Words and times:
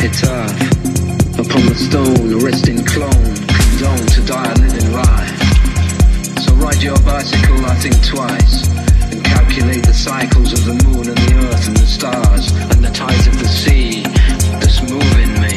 epitaph. 0.00 0.50
Upon 1.38 1.66
the 1.66 1.74
stone, 1.76 2.38
resting 2.38 2.82
clone, 2.84 3.36
condone 3.52 4.06
to 4.16 4.20
die 4.24 4.50
a 4.50 4.54
living 4.56 4.92
life. 4.92 5.40
So 6.40 6.54
ride 6.54 6.82
your 6.82 6.98
bicycle, 7.00 7.64
I 7.66 7.74
think 7.76 7.96
twice, 8.06 8.68
and 9.12 9.22
calculate 9.22 9.84
the 9.84 9.92
cycles 9.92 10.52
of 10.54 10.64
the 10.64 10.74
moon 10.88 11.06
and 11.08 11.18
the 11.18 11.48
earth 11.48 11.68
and 11.68 11.76
the 11.76 11.86
stars, 11.86 12.50
and 12.72 12.82
the 12.82 12.90
tides 12.90 13.26
of 13.26 13.38
the 13.38 13.48
sea 13.48 14.02
that's 14.60 14.80
moving 14.88 15.32
me. 15.44 15.56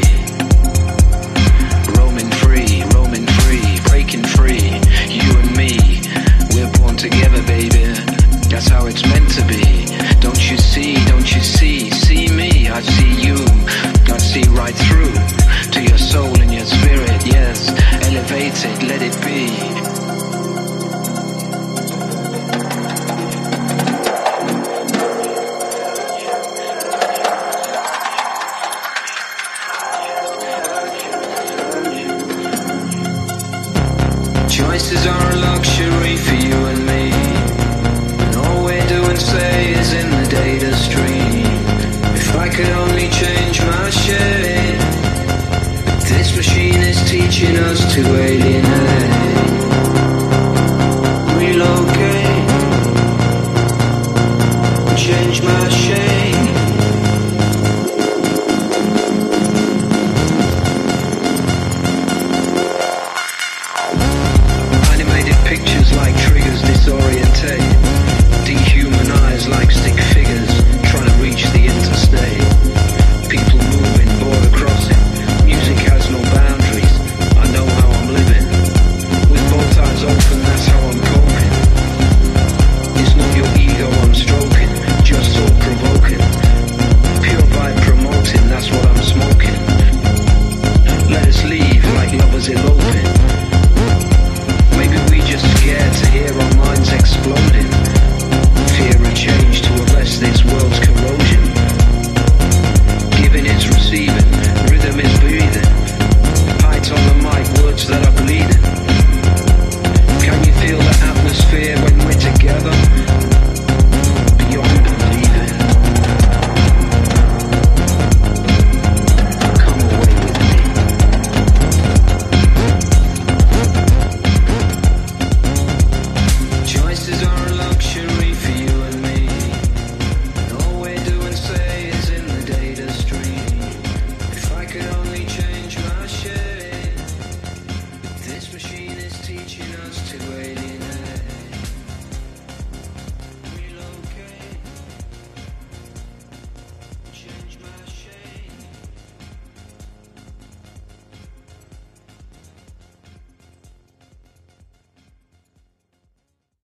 Roaming 1.95 2.31
free, 2.43 2.83
roaming 2.93 3.27
free, 3.39 3.79
breaking 3.87 4.23
free. 4.23 4.75
You 5.07 5.23
and 5.39 5.55
me, 5.55 6.01
we're 6.51 6.71
born 6.79 6.97
together, 6.97 7.41
baby. 7.43 8.12
That's 8.53 8.67
how 8.67 8.85
it's 8.85 9.03
meant 9.03 9.31
to 9.31 9.41
be. 9.47 9.87
Don't 10.19 10.51
you 10.51 10.57
see, 10.57 10.93
don't 11.05 11.35
you 11.35 11.41
see, 11.41 11.89
see 11.89 12.27
me, 12.29 12.69
I 12.69 12.81
see 12.81 13.25
you. 13.25 13.33
I 14.13 14.17
see 14.19 14.43
right 14.49 14.75
through 14.75 15.71
to 15.71 15.81
your 15.81 15.97
soul 15.97 16.39
and 16.39 16.53
your 16.53 16.65
spirit, 16.65 17.25
yes. 17.25 17.69
Elevate 18.05 18.53
it, 18.53 18.83
let 18.83 19.01
it 19.01 19.25
be. 19.25 20.02